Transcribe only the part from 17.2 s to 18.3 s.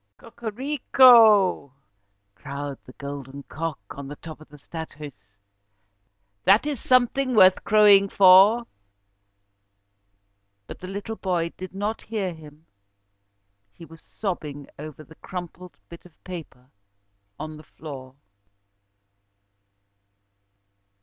on the floor.